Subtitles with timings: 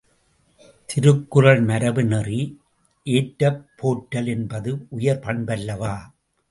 [0.89, 2.41] திருக்குறள் மரபுநெறி
[3.07, 5.95] ஏற்றுப் போற்றல் என்பது உயர் பண்பல்லவா?